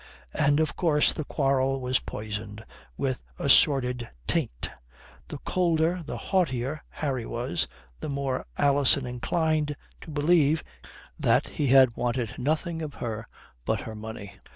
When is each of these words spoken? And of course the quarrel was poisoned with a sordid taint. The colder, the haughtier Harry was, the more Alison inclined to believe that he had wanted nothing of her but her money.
And 0.33 0.59
of 0.59 0.75
course 0.75 1.13
the 1.13 1.23
quarrel 1.23 1.79
was 1.79 1.99
poisoned 1.99 2.65
with 2.97 3.21
a 3.37 3.47
sordid 3.49 4.09
taint. 4.25 4.71
The 5.27 5.37
colder, 5.45 6.01
the 6.03 6.17
haughtier 6.17 6.81
Harry 6.89 7.27
was, 7.27 7.67
the 7.99 8.09
more 8.09 8.47
Alison 8.57 9.05
inclined 9.05 9.75
to 10.03 10.09
believe 10.09 10.63
that 11.19 11.49
he 11.49 11.67
had 11.67 11.95
wanted 11.95 12.39
nothing 12.39 12.81
of 12.81 12.95
her 12.95 13.27
but 13.63 13.81
her 13.81 13.93
money. 13.93 14.37